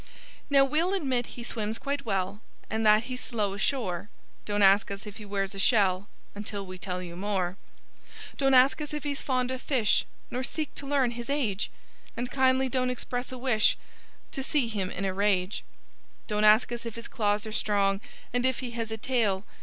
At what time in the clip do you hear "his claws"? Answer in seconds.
16.95-17.45